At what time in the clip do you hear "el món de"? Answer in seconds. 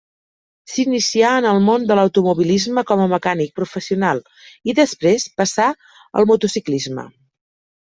1.49-1.97